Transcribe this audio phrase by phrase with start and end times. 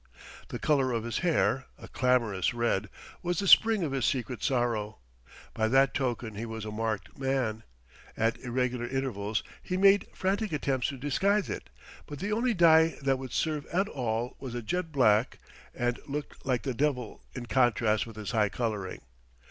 [0.47, 2.89] The colour of his hair, a clamorous red,
[3.21, 4.97] was the spring of his secret sorrow.
[5.53, 7.61] By that token he was a marked man.
[8.17, 11.69] At irregular intervals he made frantic attempts to disguise it;
[12.07, 15.37] but the only dye that would serve at all was a jet black
[15.71, 19.01] and looked like the devil in contrast with his high colouring.